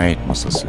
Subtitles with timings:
[0.00, 0.66] Cinayet Masası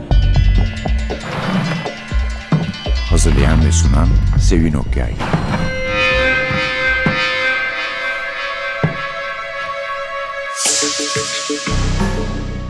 [3.09, 4.07] Hazırlayan ve sunan
[4.39, 5.13] Sevin Okyay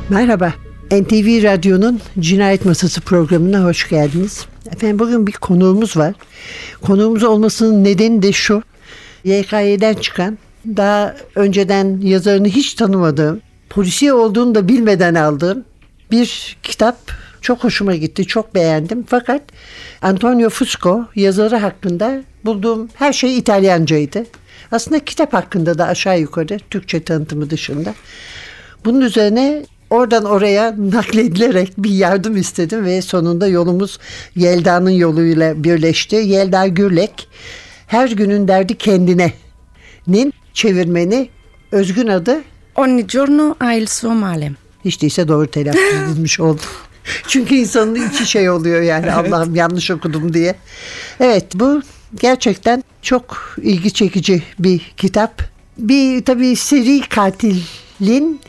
[0.10, 0.54] Merhaba.
[0.92, 4.46] NTV Radyo'nun Cinayet Masası programına hoş geldiniz.
[4.72, 6.14] Efendim bugün bir konuğumuz var.
[6.82, 8.64] Konuğumuz olmasının nedeni de şu.
[9.24, 10.38] YKY'den çıkan,
[10.68, 15.64] daha önceden yazarını hiç tanımadığım, polisiye olduğunu da bilmeden aldığım
[16.12, 16.98] bir kitap
[17.42, 19.06] çok hoşuma gitti, çok beğendim.
[19.08, 19.42] Fakat
[20.02, 24.26] Antonio Fusco yazarı hakkında bulduğum her şey İtalyancaydı.
[24.72, 27.94] Aslında kitap hakkında da aşağı yukarı Türkçe tanıtımı dışında.
[28.86, 34.00] Bunun üzerine oradan oraya nakledilerek bir yardım istedim ve sonunda yolumuz
[34.36, 36.16] Yelda'nın yoluyla birleşti.
[36.16, 37.28] Yelda Gürlek
[37.88, 39.34] her günün derdi kendine
[40.08, 41.30] nin çevirmeni
[41.72, 42.42] özgün adı
[42.76, 44.61] Ogni giorno ha il suo male.
[44.86, 46.62] Hiç değilse doğru telaffuz edilmiş oldu.
[47.28, 50.56] Çünkü insanın içi şey oluyor yani Allah'ım yanlış okudum diye.
[51.20, 51.82] Evet bu
[52.22, 55.44] gerçekten çok ilgi çekici bir kitap.
[55.78, 58.42] Bir tabii seri katilin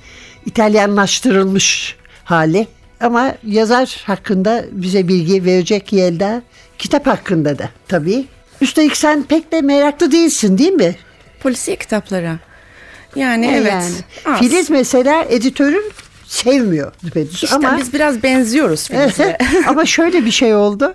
[0.47, 2.67] İtalyanlaştırılmış hali.
[3.01, 6.43] Ama yazar hakkında bize bilgi verecek Yelda.
[6.79, 8.25] Kitap hakkında da tabii.
[8.61, 10.97] Üstelik sen pek de meraklı değilsin değil mi?
[11.41, 12.39] Polisiye kitaplara.
[13.17, 13.73] Yani E evet.
[13.73, 13.95] yani.
[14.25, 14.39] az.
[14.39, 15.93] Filiz mesela editörün
[16.33, 17.35] sevmiyor düpedüz.
[17.35, 19.39] İşte ama biz biraz benziyoruz Filiz'e.
[19.67, 20.95] ama şöyle bir şey oldu.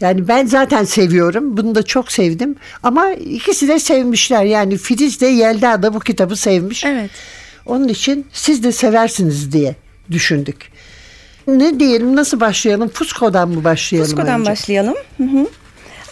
[0.00, 1.56] Yani ben zaten seviyorum.
[1.56, 2.56] Bunu da çok sevdim.
[2.82, 4.44] Ama ikisi de sevmişler.
[4.44, 6.84] Yani Filiz de Yelda da bu kitabı sevmiş.
[6.84, 7.10] evet.
[7.66, 9.76] Onun için siz de seversiniz diye
[10.10, 10.70] düşündük.
[11.46, 12.88] Ne diyelim nasıl başlayalım?
[12.88, 14.50] Fusco'dan mı başlayalım Fusco'dan önce?
[14.50, 14.94] başlayalım.
[15.16, 15.46] Hı hı.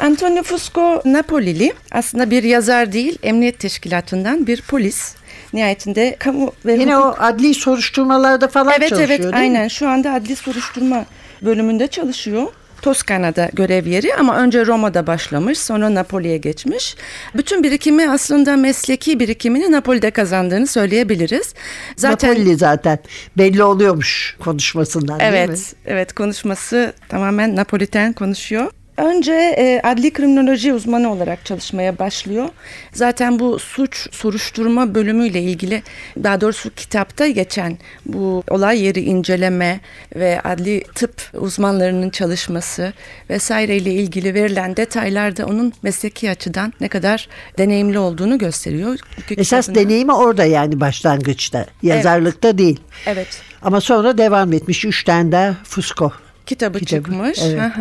[0.00, 1.72] Antonio Fusco Napolili.
[1.90, 5.14] Aslında bir yazar değil, emniyet teşkilatından bir polis.
[5.52, 9.36] Nihayetinde kamu ve Yine hukuk- o adli soruşturmalarda falan Evet çalışıyor evet değil mi?
[9.36, 11.04] aynen şu anda adli soruşturma
[11.42, 12.42] bölümünde çalışıyor.
[12.82, 16.96] Toskana'da görev yeri ama önce Roma'da başlamış sonra Napoli'ye geçmiş.
[17.36, 21.54] Bütün birikimi aslında mesleki birikimini Napoli'de kazandığını söyleyebiliriz.
[21.96, 22.98] Zaten Napoli zaten
[23.38, 25.36] belli oluyormuş konuşmasından değil mi?
[25.38, 28.70] evet evet konuşması tamamen Napoliten konuşuyor.
[28.96, 32.48] Önce e, adli kriminoloji uzmanı olarak çalışmaya başlıyor.
[32.92, 35.82] Zaten bu suç soruşturma bölümüyle ilgili
[36.22, 39.80] daha doğrusu kitapta geçen bu olay yeri inceleme
[40.16, 42.92] ve adli tıp uzmanlarının çalışması
[43.30, 47.28] vesaireyle ilgili verilen detaylar da onun mesleki açıdan ne kadar
[47.58, 48.98] deneyimli olduğunu gösteriyor.
[49.28, 51.66] Çünkü Esas kitabına- deneyimi orada yani başlangıçta.
[51.82, 52.80] Yazarlıkta değil.
[53.06, 53.42] Evet.
[53.62, 54.84] Ama sonra devam etmiş.
[54.84, 56.12] Üç tane daha Fusco.
[56.46, 57.38] Kitabı, Kitabı, çıkmış.
[57.42, 57.72] evet.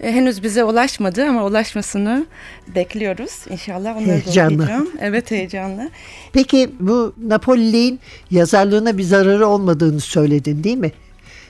[0.00, 2.26] E, henüz bize ulaşmadı ama ulaşmasını
[2.74, 3.32] bekliyoruz.
[3.50, 4.58] İnşallah onları Heyecanlı.
[4.58, 4.88] da okuyacağım.
[5.00, 5.90] Evet heyecanlı.
[6.32, 8.00] Peki bu Napoli'nin
[8.30, 10.92] yazarlığına bir zararı olmadığını söyledin değil mi?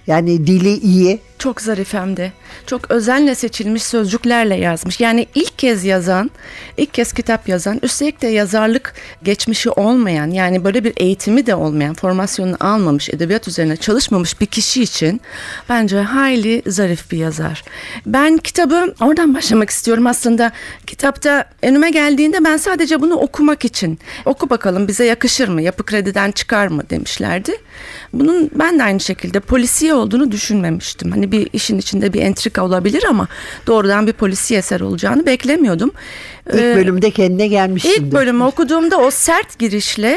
[0.06, 1.20] Yani dili iyi.
[1.38, 2.32] Çok zarif hem de.
[2.66, 5.00] Çok özenle seçilmiş sözcüklerle yazmış.
[5.00, 6.30] Yani ilk kez yazan,
[6.76, 11.94] ilk kez kitap yazan, üstelik de yazarlık geçmişi olmayan, yani böyle bir eğitimi de olmayan,
[11.94, 15.20] formasyonunu almamış, edebiyat üzerine çalışmamış bir kişi için
[15.68, 17.64] bence hayli zarif bir yazar.
[18.06, 20.52] Ben kitabı oradan başlamak istiyorum aslında.
[20.86, 26.32] Kitapta önüme geldiğinde ben sadece bunu okumak için, oku bakalım bize yakışır mı, yapı krediden
[26.32, 27.52] çıkar mı demişlerdi.
[28.12, 31.10] Bunun ben de aynı şekilde polisiye olduğunu düşünmemiştim.
[31.10, 33.28] Hani bir işin içinde bir entrika olabilir ama
[33.66, 35.92] doğrudan bir polisiye eser olacağını beklemiyordum.
[36.48, 37.90] İlk Ee, bölümde kendine gelmişsin.
[37.90, 40.16] İlk bölümü okuduğumda o sert girişle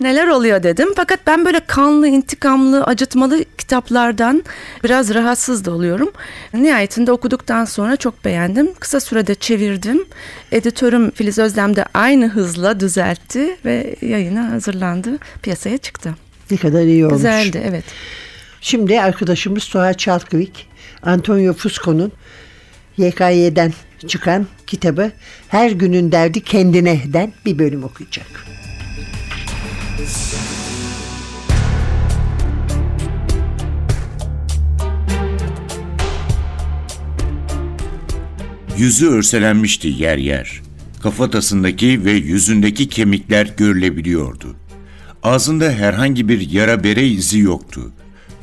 [0.00, 0.88] neler oluyor dedim.
[0.96, 4.42] Fakat ben böyle kanlı, intikamlı, acıtmalı kitaplardan
[4.84, 6.12] biraz rahatsız da oluyorum.
[6.54, 8.74] Nihayetinde okuduktan sonra çok beğendim.
[8.80, 10.04] Kısa sürede çevirdim.
[10.52, 15.18] Editörüm Filiz Özlem de aynı hızla düzeltti ve yayına hazırlandı.
[15.42, 16.14] Piyasaya çıktı.
[16.52, 17.16] Ne kadar iyi olmuş.
[17.16, 17.84] Güzeldi evet.
[18.60, 20.66] Şimdi arkadaşımız Suha Çalkıvik,
[21.02, 22.12] Antonio Fusco'nun
[22.98, 23.72] YKY'den
[24.08, 25.12] çıkan kitabı
[25.48, 28.26] Her Günün Derdi Kendine'den bir bölüm okuyacak.
[38.76, 40.62] Yüzü örselenmişti yer yer.
[41.02, 44.61] Kafatasındaki ve yüzündeki kemikler görülebiliyordu.
[45.22, 47.92] Ağzında herhangi bir yara bere izi yoktu.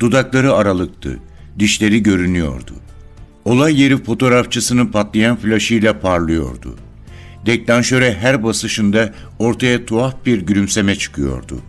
[0.00, 1.18] Dudakları aralıktı.
[1.58, 2.72] Dişleri görünüyordu.
[3.44, 6.76] Olay yeri fotoğrafçısının patlayan flaşıyla parlıyordu.
[7.46, 11.60] Deklanşöre her basışında ortaya tuhaf bir gülümseme çıkıyordu.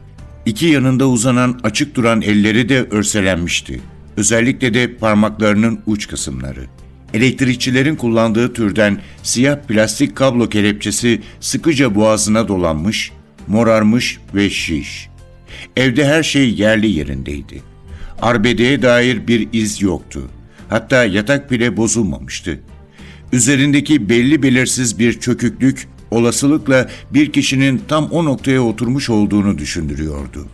[0.45, 3.81] İki yanında uzanan açık duran elleri de örselenmişti.
[4.17, 6.65] Özellikle de parmaklarının uç kısımları.
[7.13, 13.11] Elektrikçilerin kullandığı türden siyah plastik kablo kelepçesi sıkıca boğazına dolanmış,
[13.51, 15.09] morarmış ve şiş.
[15.77, 17.61] Evde her şey yerli yerindeydi.
[18.21, 20.21] arbedeye dair bir iz yoktu.
[20.69, 22.59] Hatta yatak bile bozulmamıştı.
[23.33, 30.47] Üzerindeki belli belirsiz bir çöküklük olasılıkla bir kişinin tam o noktaya oturmuş olduğunu düşündürüyordu.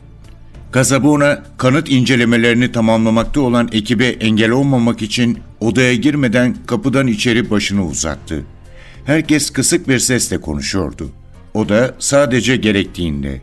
[0.73, 8.43] Casabona kanıt incelemelerini tamamlamakta olan ekibe engel olmamak için odaya girmeden kapıdan içeri başını uzattı.
[9.05, 11.09] Herkes kısık bir sesle konuşuyordu.
[11.57, 13.41] O da sadece gerektiğinde.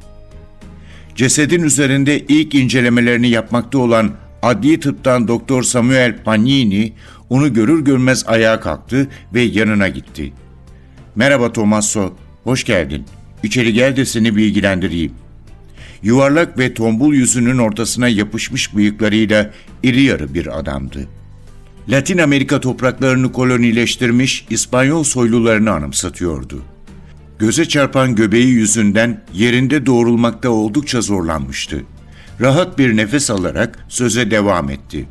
[1.14, 4.10] Cesedin üzerinde ilk incelemelerini yapmakta olan
[4.42, 6.92] adli tıptan Doktor Samuel Pagnini
[7.30, 10.32] onu görür görmez ayağa kalktı ve yanına gitti.
[11.14, 12.12] Merhaba Tommaso,
[12.44, 13.04] hoş geldin.
[13.42, 15.12] İçeri gel de seni bilgilendireyim.
[16.02, 19.50] Yuvarlak ve tombul yüzünün ortasına yapışmış bıyıklarıyla
[19.82, 21.08] iri yarı bir adamdı.
[21.88, 26.73] Latin Amerika topraklarını kolonileştirmiş İspanyol soylularını anımsatıyordu.
[27.38, 31.82] Göze çarpan göbeği yüzünden yerinde doğrulmakta oldukça zorlanmıştı.
[32.40, 35.06] Rahat bir nefes alarak söze devam etti.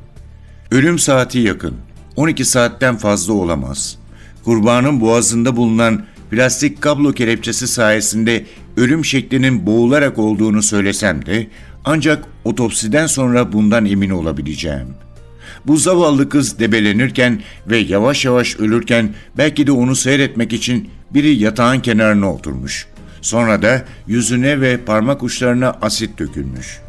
[0.71, 1.75] Ölüm saati yakın.
[2.15, 3.97] 12 saatten fazla olamaz.
[4.43, 8.45] Kurbanın boğazında bulunan plastik kablo kelepçesi sayesinde
[8.77, 11.47] ölüm şeklinin boğularak olduğunu söylesem de
[11.85, 14.87] ancak otopsiden sonra bundan emin olabileceğim.
[15.65, 21.79] Bu zavallı kız debelenirken ve yavaş yavaş ölürken belki de onu seyretmek için biri yatağın
[21.79, 22.87] kenarına oturmuş.
[23.21, 26.79] Sonra da yüzüne ve parmak uçlarına asit dökülmüş.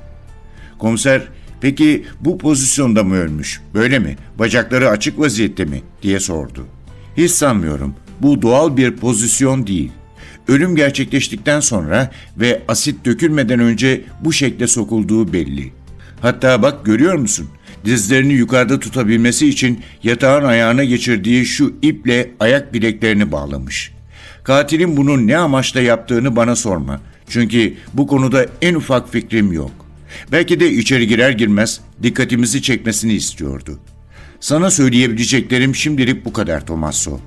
[0.78, 1.22] Komiser,
[1.60, 3.60] peki bu pozisyonda mı ölmüş?
[3.74, 4.16] Böyle mi?
[4.38, 5.82] Bacakları açık vaziyette mi?
[6.02, 6.66] diye sordu.
[7.16, 7.94] Hiç sanmıyorum.
[8.22, 9.92] Bu doğal bir pozisyon değil.
[10.48, 15.72] Ölüm gerçekleştikten sonra ve asit dökülmeden önce bu şekle sokulduğu belli.
[16.20, 17.48] Hatta bak görüyor musun?
[17.84, 23.93] Dizlerini yukarıda tutabilmesi için yatağın ayağına geçirdiği şu iple ayak bileklerini bağlamış.
[24.44, 27.00] Katilin bunu ne amaçla yaptığını bana sorma.
[27.28, 29.70] Çünkü bu konuda en ufak fikrim yok.
[30.32, 33.78] Belki de içeri girer girmez dikkatimizi çekmesini istiyordu.
[34.40, 37.20] Sana söyleyebileceklerim şimdilik bu kadar Tomasso.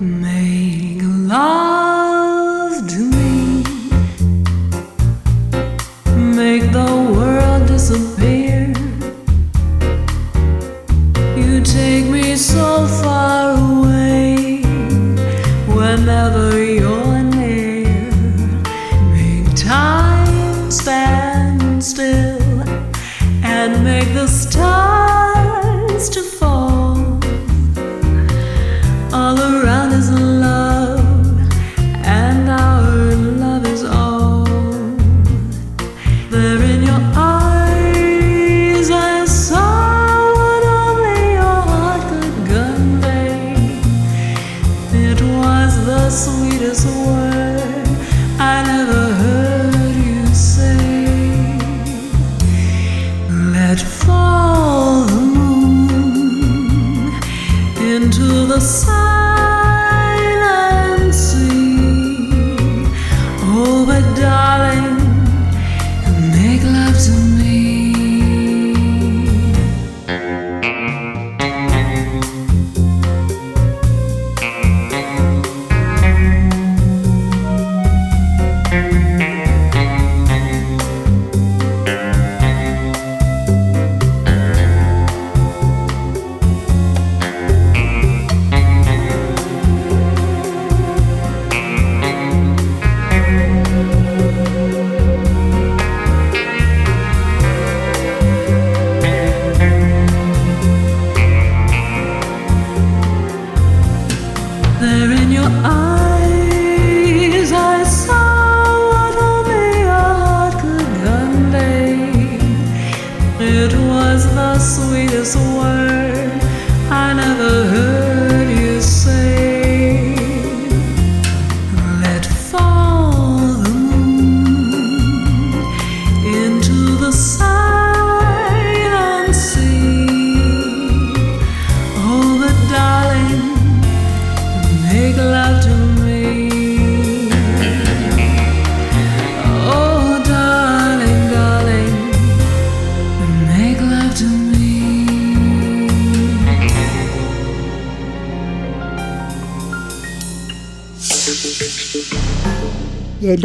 [0.00, 3.62] Make love to me.
[6.34, 7.03] Make the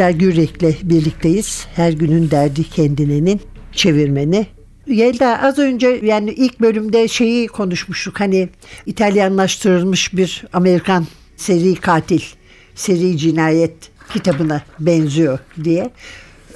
[0.00, 1.66] Yelda Gürek'le birlikteyiz.
[1.76, 3.40] Her günün derdi kendinenin
[3.72, 4.46] çevirmeni.
[4.86, 8.20] Yelda az önce yani ilk bölümde şeyi konuşmuştuk.
[8.20, 8.48] Hani
[8.86, 12.20] İtalyanlaştırılmış bir Amerikan seri katil,
[12.74, 13.74] seri cinayet
[14.12, 15.90] kitabına benziyor diye.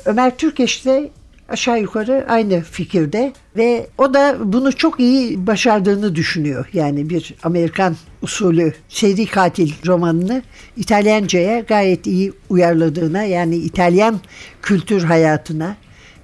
[0.05, 1.11] Ömer Türkeş de
[1.49, 6.69] aşağı yukarı aynı fikirde ve o da bunu çok iyi başardığını düşünüyor.
[6.73, 10.43] Yani bir Amerikan usulü seri katil romanını
[10.77, 14.21] İtalyanca'ya gayet iyi uyarladığına yani İtalyan
[14.63, 15.77] kültür hayatına,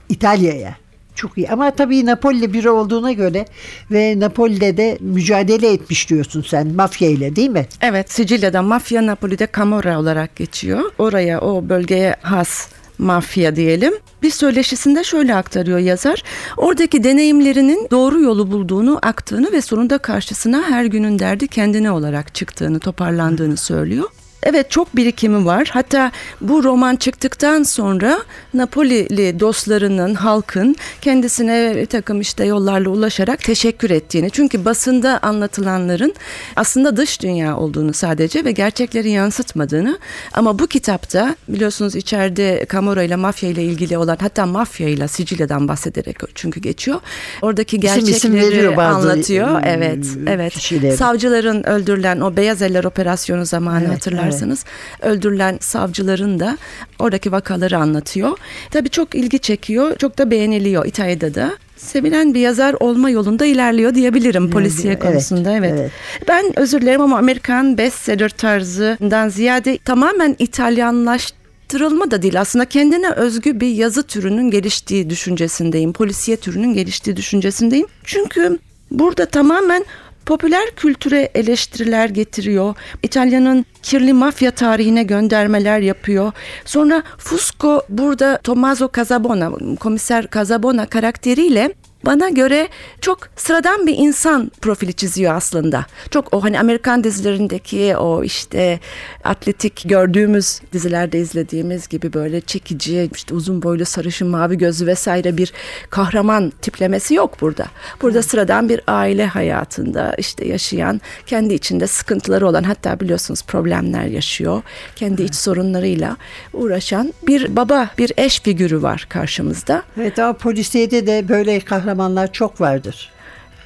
[0.08, 0.76] İtalya'ya
[1.14, 1.48] çok iyi.
[1.48, 3.44] Ama tabii Napoli biri olduğuna göre
[3.90, 7.66] ve Napoli'de de mücadele etmiş diyorsun sen mafya ile değil mi?
[7.80, 10.92] Evet, Sicilya'da mafya Napoli'de Camorra olarak geçiyor.
[10.98, 12.68] Oraya, o bölgeye has
[13.00, 13.94] mafya diyelim.
[14.22, 16.22] Bir söyleşisinde şöyle aktarıyor yazar.
[16.56, 22.78] Oradaki deneyimlerinin doğru yolu bulduğunu, aktığını ve sonunda karşısına her günün derdi kendine olarak çıktığını,
[22.80, 24.08] toparlandığını söylüyor.
[24.42, 25.70] Evet çok birikimi var.
[25.72, 28.18] Hatta bu roman çıktıktan sonra
[28.54, 34.30] Napolili dostlarının, halkın kendisine bir takım işte yollarla ulaşarak teşekkür ettiğini.
[34.30, 36.14] Çünkü basında anlatılanların
[36.56, 39.98] aslında dış dünya olduğunu sadece ve gerçekleri yansıtmadığını.
[40.32, 45.68] Ama bu kitapta biliyorsunuz içeride Camorra ile mafya ile ilgili olan hatta mafya ile Sicilya'dan
[45.68, 47.00] bahsederek çünkü geçiyor.
[47.42, 49.48] Oradaki İsim isim gerçekleri veriyor bazı, anlatıyor.
[49.48, 50.52] ım, Evet, evet.
[50.52, 50.96] kişileri.
[50.96, 54.64] Savcıların öldürülen o Beyaz Eller operasyonu zamanı Evet, hatırlarsanız
[55.02, 56.58] öldürülen savcıların da
[56.98, 58.38] oradaki vakaları anlatıyor.
[58.70, 61.52] Tabii çok ilgi çekiyor, çok da beğeniliyor İtalya'da da.
[61.76, 65.52] Sevilen bir yazar olma yolunda ilerliyor diyebilirim polisiye evet, konusunda.
[65.52, 65.74] Evet.
[65.78, 65.90] evet.
[66.28, 73.60] Ben özür dilerim ama Amerikan bestseller tarzından ziyade tamamen İtalyanlaştırılma da değil aslında kendine özgü
[73.60, 75.92] bir yazı türünün geliştiği düşüncesindeyim.
[75.92, 77.86] Polisiye türünün geliştiği düşüncesindeyim.
[78.04, 78.58] Çünkü
[78.90, 79.84] burada tamamen
[80.26, 82.74] popüler kültüre eleştiriler getiriyor.
[83.02, 86.32] İtalya'nın kirli mafya tarihine göndermeler yapıyor.
[86.64, 92.68] Sonra Fusco burada Tommaso Casabona, komiser Casabona karakteriyle bana göre
[93.00, 95.86] çok sıradan bir insan profili çiziyor aslında.
[96.10, 98.80] Çok o hani Amerikan dizilerindeki o işte
[99.24, 105.52] atletik gördüğümüz dizilerde izlediğimiz gibi böyle çekici işte uzun boylu sarışın mavi gözlü vesaire bir
[105.90, 107.66] kahraman tiplemesi yok burada.
[108.02, 114.62] Burada sıradan bir aile hayatında işte yaşayan kendi içinde sıkıntıları olan hatta biliyorsunuz problemler yaşıyor.
[114.96, 116.16] Kendi iç sorunlarıyla
[116.52, 119.82] uğraşan bir baba bir eş figürü var karşımızda.
[120.00, 123.10] Evet ama polisiyede de böyle kahramanlar çok vardır.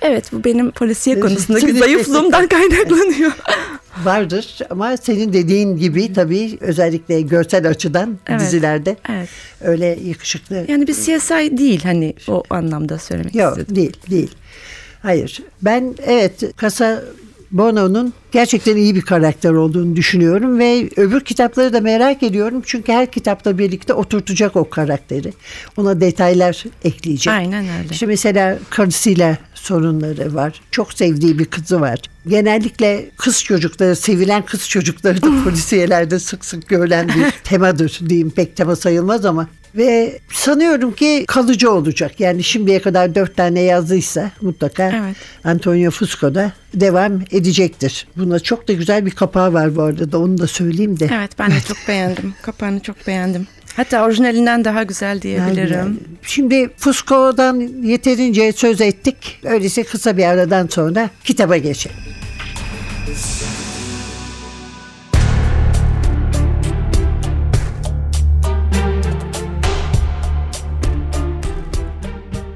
[0.02, 3.32] Evet bu benim polisiye Evet, konusundaki zayıflığımdan kaynaklanıyor.
[4.04, 8.40] Vardır ama senin dediğin gibi tabii özellikle görsel açıdan Evet.
[8.40, 9.28] dizilerde evet.
[9.60, 13.76] öyle yakışıklı Yani bir CSI değil hani o anlamda söylemek Yok istedim.
[13.76, 14.30] değil değil.
[15.02, 15.42] Hayır.
[15.62, 17.04] Ben evet Casa
[17.54, 22.62] Bono'nun gerçekten iyi bir karakter olduğunu düşünüyorum ve öbür kitapları da merak ediyorum.
[22.66, 25.32] Çünkü her kitapla birlikte oturtacak o karakteri.
[25.76, 27.34] Ona detaylar ekleyecek.
[27.34, 27.88] Aynen öyle.
[27.90, 30.60] İşte mesela karısıyla sorunları var.
[30.70, 31.98] Çok sevdiği bir kızı var.
[32.26, 38.30] Genellikle kız çocukları, sevilen kız çocukları da polisiyelerde sık sık görülen bir temadır diyeyim.
[38.30, 39.48] Pek tema sayılmaz ama.
[39.76, 42.20] Ve sanıyorum ki kalıcı olacak.
[42.20, 45.16] Yani şimdiye kadar dört tane yazdıysa mutlaka Evet.
[45.44, 48.06] Antonio Fusco da devam edecektir.
[48.16, 51.10] Buna çok da güzel bir kapağı var bu arada da onu da söyleyeyim de.
[51.14, 52.34] Evet ben de çok beğendim.
[52.42, 53.46] Kapağını çok beğendim.
[53.76, 55.76] Hatta orijinalinden daha güzel diyebilirim.
[55.78, 59.40] Yani Şimdi Fusco'dan yeterince söz ettik.
[59.44, 61.96] Öyleyse kısa bir aradan sonra kitaba geçelim.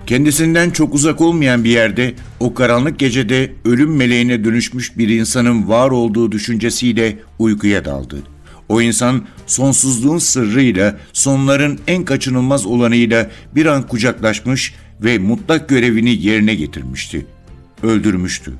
[0.09, 5.91] Kendisinden çok uzak olmayan bir yerde o karanlık gecede ölüm meleğine dönüşmüş bir insanın var
[5.91, 8.17] olduğu düşüncesiyle uykuya daldı.
[8.69, 16.55] O insan sonsuzluğun sırrıyla, sonların en kaçınılmaz olanıyla bir an kucaklaşmış ve mutlak görevini yerine
[16.55, 17.27] getirmişti.
[17.83, 18.53] Öldürmüştü.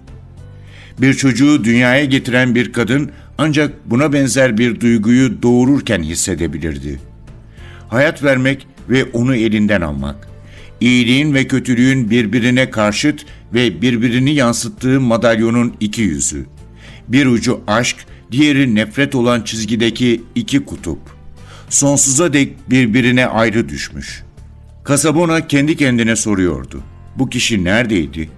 [1.01, 7.01] Bir çocuğu dünyaya getiren bir kadın ancak buna benzer bir duyguyu doğururken hissedebilirdi.
[7.89, 10.28] Hayat vermek ve onu elinden almak.
[10.81, 16.47] İyiliğin ve kötülüğün birbirine karşıt ve birbirini yansıttığı madalyonun iki yüzü.
[17.09, 17.97] Bir ucu aşk,
[18.33, 20.99] diğeri nefret olan çizgideki iki kutup.
[21.69, 24.23] Sonsuza dek birbirine ayrı düşmüş.
[24.85, 26.83] Kasabona kendi kendine soruyordu.
[27.17, 28.31] Bu kişi neredeydi?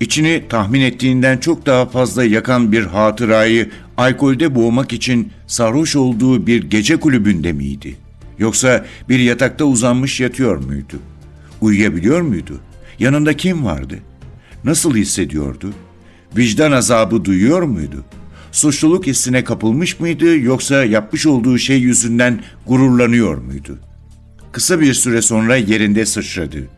[0.00, 6.62] İçini tahmin ettiğinden çok daha fazla yakan bir hatırayı alkolde boğmak için sarhoş olduğu bir
[6.62, 7.96] gece kulübünde miydi?
[8.38, 10.96] Yoksa bir yatakta uzanmış yatıyor muydu?
[11.62, 12.60] Uyuyabiliyor muydu?
[12.98, 13.98] Yanında kim vardı?
[14.64, 15.70] Nasıl hissediyordu?
[16.36, 18.04] Vicdan azabı duyuyor muydu?
[18.52, 23.78] Suçluluk hissine kapılmış mıydı yoksa yapmış olduğu şey yüzünden gururlanıyor muydu?
[24.52, 26.68] Kısa bir süre sonra yerinde sıçradı.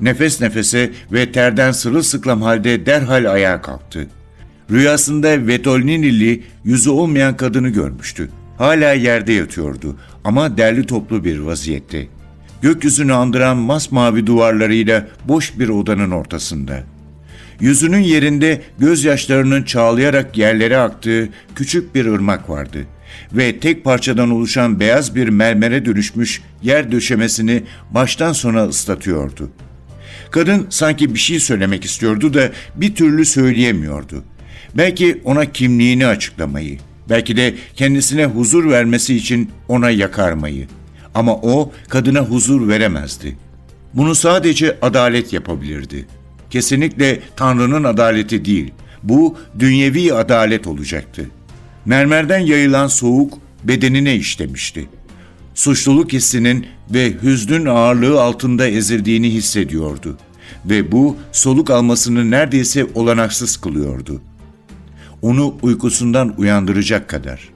[0.00, 4.08] Nefes nefese ve terden sırılsıklam halde derhal ayağa kalktı.
[4.70, 8.30] Rüyasında Vetolninili yüzü olmayan kadını görmüştü.
[8.58, 12.19] Hala yerde yatıyordu ama derli toplu bir vaziyette.
[12.62, 16.82] Gökyüzünü andıran masmavi duvarlarıyla boş bir odanın ortasında.
[17.60, 22.86] Yüzünün yerinde gözyaşlarının çağlayarak yerlere aktığı küçük bir ırmak vardı
[23.32, 29.50] ve tek parçadan oluşan beyaz bir mermere dönüşmüş yer döşemesini baştan sona ıslatıyordu.
[30.30, 34.24] Kadın sanki bir şey söylemek istiyordu da bir türlü söyleyemiyordu.
[34.74, 36.78] Belki ona kimliğini açıklamayı,
[37.10, 40.66] belki de kendisine huzur vermesi için ona yakarmayı.
[41.14, 43.36] Ama o kadına huzur veremezdi.
[43.94, 46.06] Bunu sadece adalet yapabilirdi.
[46.50, 48.72] Kesinlikle Tanrı'nın adaleti değil.
[49.02, 51.26] Bu dünyevi adalet olacaktı.
[51.84, 54.88] Mermerden yayılan soğuk bedenine işlemişti.
[55.54, 60.18] Suçluluk hissinin ve hüznün ağırlığı altında ezildiğini hissediyordu
[60.66, 64.22] ve bu soluk almasını neredeyse olanaksız kılıyordu.
[65.22, 67.48] Onu uykusundan uyandıracak kadar.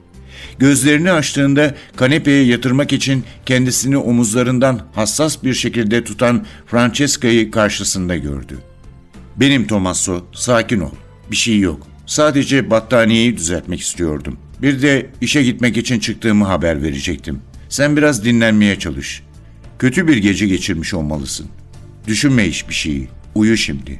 [0.59, 8.57] Gözlerini açtığında kanepeye yatırmak için kendisini omuzlarından hassas bir şekilde tutan Francesca'yı karşısında gördü.
[9.35, 10.91] Benim Tommaso, sakin ol.
[11.31, 11.87] Bir şey yok.
[12.05, 14.37] Sadece battaniyeyi düzeltmek istiyordum.
[14.61, 17.41] Bir de işe gitmek için çıktığımı haber verecektim.
[17.69, 19.23] Sen biraz dinlenmeye çalış.
[19.79, 21.47] Kötü bir gece geçirmiş olmalısın.
[22.07, 23.07] Düşünme hiçbir şeyi.
[23.35, 23.99] Uyu şimdi.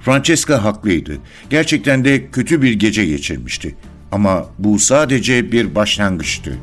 [0.00, 1.18] Francesca haklıydı.
[1.50, 3.74] Gerçekten de kötü bir gece geçirmişti.
[4.14, 6.58] Ama bu sadece bir başlangıçtı.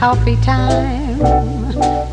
[0.00, 1.16] Coffee time,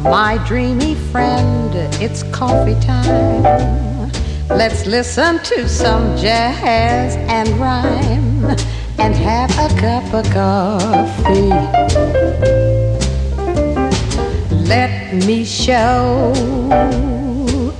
[0.03, 3.43] my dreamy friend, it's coffee time.
[4.59, 8.55] Let's listen to some jazz and rhyme
[8.97, 11.53] and have a cup of coffee.
[14.65, 16.33] Let me show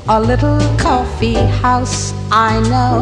[0.10, 3.02] a little coffee house I know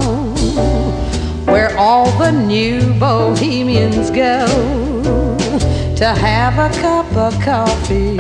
[1.52, 4.46] where all the new bohemians go
[5.96, 8.18] to have a cup of coffee.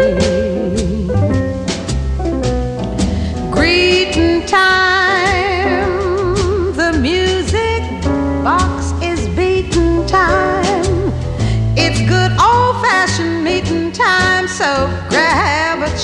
[3.51, 4.90] Greeting time,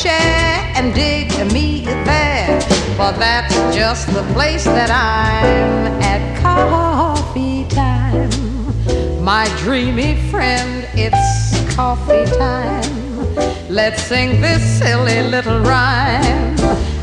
[0.02, 2.62] chair and dig me there.
[2.98, 8.30] For that's just the place that I'm at coffee time.
[9.24, 13.36] My dreamy friend, it's coffee time.
[13.70, 16.58] Let's sing this silly little rhyme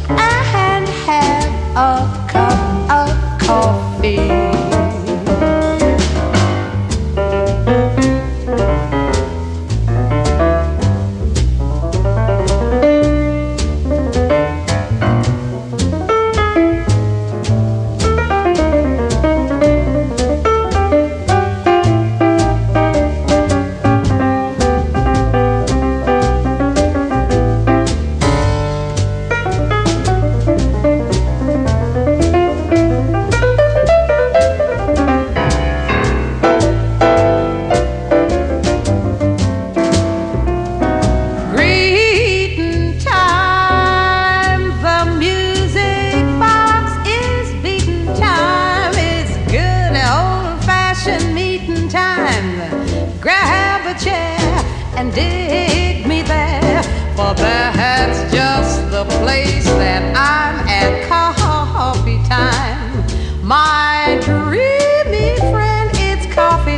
[0.08, 2.23] and have a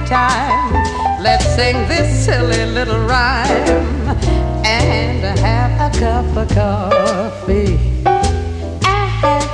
[0.06, 0.72] time.
[1.20, 4.16] Let's sing this silly little rhyme
[4.64, 7.78] and have a cup of coffee.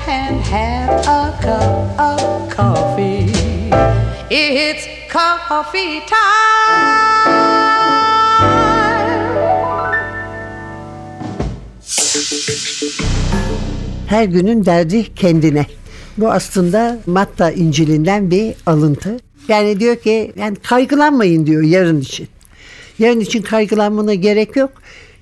[0.08, 3.32] And have a cup of coffee.
[4.30, 7.12] It's coffee time.
[14.06, 15.66] Her günün derdi kendine.
[16.18, 19.16] Bu aslında Matta İncil'inden bir alıntı.
[19.48, 22.28] Yani diyor ki yani kaygılanmayın diyor yarın için.
[22.98, 24.72] Yarın için kaygılanmana gerek yok.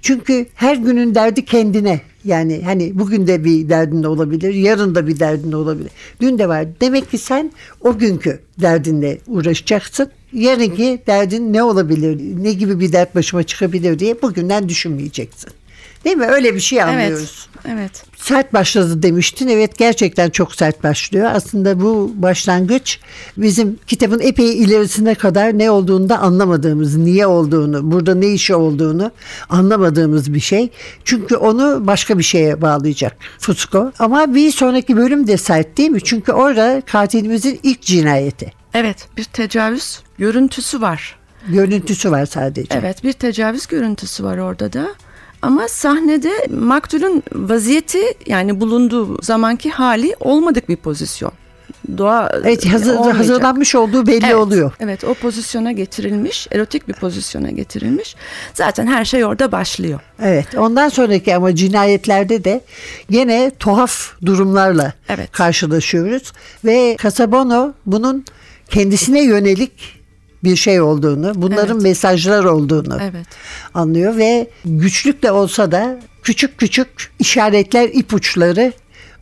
[0.02, 2.00] Çünkü her günün derdi kendine.
[2.24, 5.90] Yani hani bugün de bir derdin olabilir, yarın da bir derdin olabilir.
[6.20, 6.66] Dün de var.
[6.80, 10.11] Demek ki sen o günkü derdinle uğraşacaksın.
[10.33, 15.50] Yarınki derdin ne olabilir, ne gibi bir dert başıma çıkabilir diye bugünden düşünmeyeceksin.
[16.05, 16.27] Değil mi?
[16.27, 17.49] Öyle bir şey anlıyoruz.
[17.65, 17.77] Evet.
[17.79, 18.05] Evet.
[18.17, 19.49] Sert başladı demiştin.
[19.49, 21.31] Evet gerçekten çok sert başlıyor.
[21.35, 23.01] Aslında bu başlangıç
[23.37, 29.11] bizim kitabın epey ilerisine kadar ne olduğunu da anlamadığımız, niye olduğunu, burada ne işi olduğunu
[29.49, 30.71] anlamadığımız bir şey.
[31.05, 33.93] Çünkü onu başka bir şeye bağlayacak Fusco.
[33.99, 36.05] Ama bir sonraki bölüm de sert değil mi?
[36.05, 38.53] Çünkü orada katilimizin ilk cinayeti.
[38.75, 41.17] Evet, bir tecavüz görüntüsü var.
[41.49, 42.75] Görüntüsü var sadece.
[42.75, 44.89] Evet, bir tecavüz görüntüsü var orada da.
[45.42, 51.33] Ama sahnede maktulün vaziyeti yani bulunduğu zamanki hali olmadık bir pozisyon.
[51.98, 53.18] Doğa Evet hazır, olmayacak.
[53.20, 54.72] hazırlanmış olduğu belli Evet, oluyor.
[54.81, 58.16] Evet o pozisyona getirilmiş, erotik bir pozisyona getirilmiş.
[58.55, 60.00] Zaten her şey orada başlıyor.
[60.22, 62.61] Evet ondan sonraki ama cinayetlerde de
[63.11, 65.33] gene tuhaf durumlarla Evet.
[65.33, 66.33] karşılaşıyoruz.
[66.64, 68.24] Ve Casabono bunun
[68.70, 70.00] kendisine yönelik
[70.44, 71.83] bir şey olduğunu, bunların Evet.
[71.83, 73.26] mesajlar olduğunu Evet.
[73.74, 78.72] anlıyor ve güçlükle olsa da küçük küçük işaretler, ipuçları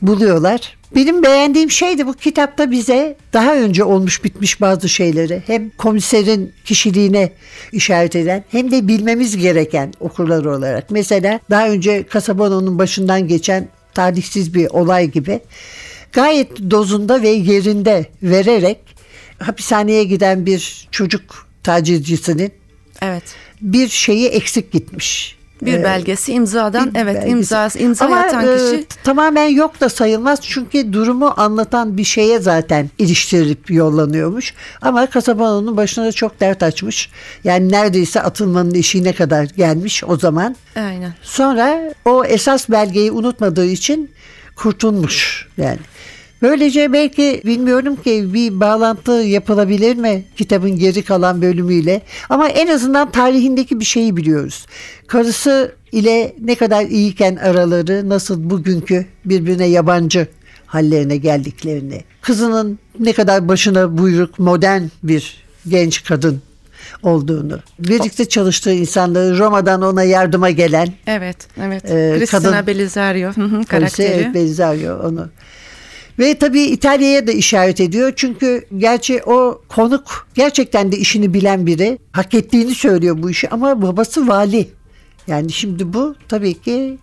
[0.03, 0.79] buluyorlar.
[0.95, 6.53] Benim beğendiğim şey de bu kitapta bize daha önce olmuş bitmiş bazı şeyleri hem komiserin
[6.65, 7.33] kişiliğine
[7.73, 10.91] işaret eden hem de bilmemiz gereken okurlar olarak.
[10.91, 15.41] Mesela daha önce Casabono'nun başından geçen talihsiz bir olay gibi
[16.13, 18.79] gayet dozunda ve yerinde vererek
[19.43, 22.53] hapishaneye giden bir çocuk tacizcisinin
[23.03, 23.23] Evet.
[23.61, 25.39] bir şeyi eksik gitmiş.
[25.63, 27.31] Bir Ee, belgesi imzadan bir evet belgesi.
[27.33, 32.39] imza imza Ama atan e, kişi tamamen yok da sayılmaz çünkü durumu anlatan bir şeye
[32.39, 34.55] zaten iliştirilip yollanıyormuş.
[34.83, 37.11] Ama Kasabano'nun başına da çok dert açmış.
[37.45, 40.57] Yani neredeyse atılmanın eşiğine kadar gelmiş o zaman.
[40.77, 41.15] aynen.
[41.23, 44.11] Sonra o esas belgeyi unutmadığı için
[44.57, 45.79] kurtulmuş yani.
[46.43, 53.11] Böylece belki bilmiyorum ki bir bağlantı yapılabilir mi kitabın geri kalan bölümüyle ama en azından
[53.11, 54.67] tarihindeki bir şeyi biliyoruz.
[55.07, 60.27] Karısı ile ne kadar iyiyken araları nasıl bugünkü birbirine yabancı
[60.67, 62.05] hallerine geldiklerini.
[62.21, 65.37] Kızının ne kadar başına buyruk modern bir
[65.69, 66.43] genç kadın
[67.03, 67.59] olduğunu.
[67.79, 71.85] Birlikte çalıştığı insanları Roma'dan ona yardıma gelen Evet, evet.
[71.85, 73.31] Ee, Cristina kadın- Belisario
[73.69, 74.07] karakteri.
[74.09, 75.29] evet, Belisario onu.
[76.19, 78.13] Ve tabii İtalya'ya da işaret ediyor.
[78.17, 81.99] Çünkü gerçi o konuk gerçekten de işini bilen biri.
[82.13, 84.69] Hak ettiğini söylüyor bu işi ama babası vali.
[85.27, 86.99] Yani şimdi bu tabii ki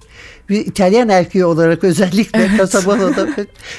[0.49, 3.27] bir İtalyan erkeği olarak özellikle Casablana'da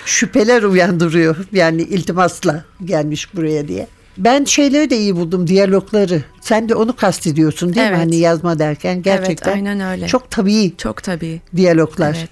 [0.06, 1.36] şüpheler uyandırıyor.
[1.52, 3.86] Yani iltimasla gelmiş buraya diye.
[4.18, 6.22] Ben şeyleri de iyi buldum diyalogları.
[6.40, 7.88] Sen de onu kastediyorsun değil mi?
[7.90, 7.98] Evet.
[7.98, 10.06] Hani yazma derken gerçekten aynen öyle.
[10.06, 11.40] çok tabii Çok tabii.
[11.56, 12.30] diyaloglar Evet.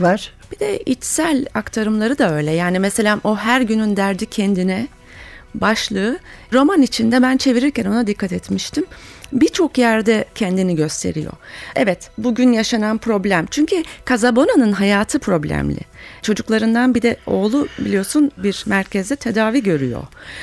[0.00, 0.32] var.
[0.54, 2.50] Bir de içsel aktarımları da öyle.
[2.50, 4.88] Yani mesela o her günün derdi kendine
[5.54, 6.18] başlığı
[6.54, 8.84] roman içinde ben çevirirken ona dikkat etmiştim.
[9.32, 11.32] Birçok yerde kendini gösteriyor.
[11.76, 13.46] Evet bugün yaşanan problem.
[13.50, 15.80] Çünkü Casabona'nın hayatı problemli.
[16.22, 20.02] Çocuklarından bir de oğlu biliyorsun bir merkezde tedavi görüyor.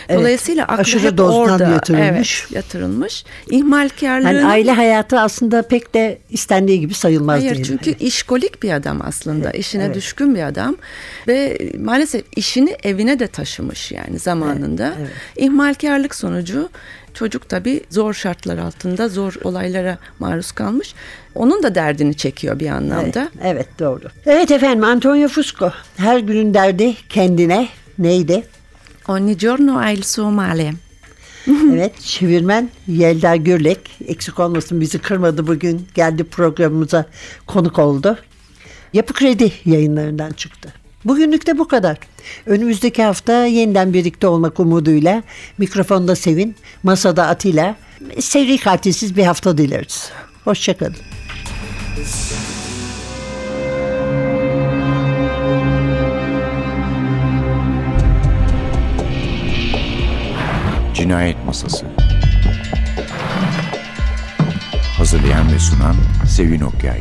[0.09, 1.69] Evet, Dolayısıyla aklı aşırı hep orada.
[1.69, 2.41] yatırılmış.
[2.41, 3.25] Evet, yatırılmış.
[3.49, 4.27] İhmalkarlığın...
[4.27, 7.65] Yani aile hayatı aslında pek de istendiği gibi sayılmaz Hayır değil.
[7.65, 9.51] çünkü işkolik bir adam aslında.
[9.51, 9.95] İşine evet.
[9.95, 10.75] düşkün bir adam
[11.27, 14.93] ve maalesef işini evine de taşımış yani zamanında.
[16.01, 16.69] İhmalkarlık sonucu
[17.13, 20.93] çocuk tabii zor şartlar altında zor olaylara maruz kalmış.
[21.35, 23.29] Onun da derdini çekiyor bir anlamda.
[23.41, 24.05] Evet, evet doğru.
[24.25, 28.43] Evet efendim Antonio Fusco her günün derdi kendine neydi?
[29.07, 30.73] Ogni giorno ha il suo male.
[31.73, 37.05] evet çevirmen Yelda Gürlek eksik olmasın bizi kırmadı bugün geldi programımıza
[37.47, 38.17] konuk oldu.
[38.93, 40.80] Yapı Kredi yayınlarından çıktı.
[41.05, 41.97] Bugünlük de bu kadar.
[42.45, 45.23] Önümüzdeki hafta yeniden birlikte olmak umuduyla
[45.57, 47.75] mikrofonda Sevin, masada Atilla,
[48.19, 50.11] seri katilsiz bir hafta dileriz.
[50.43, 50.95] Hoşçakalın.
[60.93, 61.85] Cinayet Masası
[64.97, 65.95] Hazırlayan ve sunan
[66.27, 66.99] Sevin Okyay